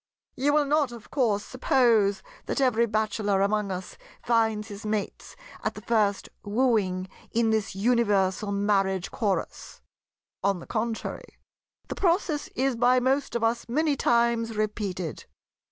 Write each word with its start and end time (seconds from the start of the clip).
"You 0.35 0.53
will 0.53 0.65
not, 0.65 0.91
of 0.91 1.11
course, 1.11 1.45
suppose 1.45 2.23
that 2.47 2.59
every 2.59 2.87
bachelor 2.87 3.41
among 3.43 3.71
us 3.71 3.99
finds 4.23 4.67
his 4.69 4.83
mates 4.83 5.35
at 5.63 5.75
the 5.75 5.81
first 5.81 6.27
wooing 6.43 7.07
in 7.31 7.51
this 7.51 7.75
universal 7.75 8.51
Marriage 8.51 9.11
Chorus. 9.11 9.79
On 10.43 10.59
the 10.59 10.65
contrary, 10.65 11.37
the 11.87 11.93
process 11.93 12.47
is 12.55 12.75
by 12.75 12.99
most 12.99 13.35
of 13.35 13.43
us 13.43 13.69
many 13.69 13.95
times 13.95 14.57
repeated. 14.57 15.25